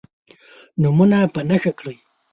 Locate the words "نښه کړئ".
1.49-1.97